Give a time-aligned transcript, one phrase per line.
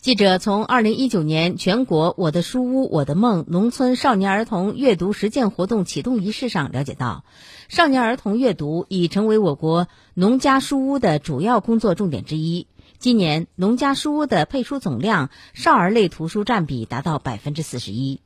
[0.00, 7.24] 记者从二零一九年全国我的书屋我的梦农村少年儿童阅读实践活动启动仪式上了解到
[7.68, 12.68] 少年儿童阅读已成为我国农家书屋的主要工作重点之一。
[13.00, 18.20] 今年农家书屋的配书总量少儿类图书占比达到百分之四十一。